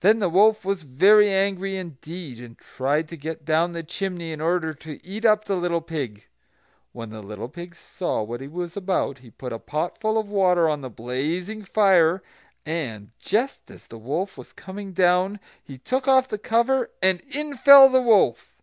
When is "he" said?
8.40-8.48, 9.18-9.30, 15.62-15.76